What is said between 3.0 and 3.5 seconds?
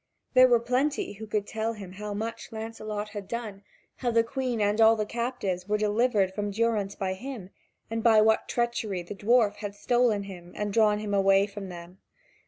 had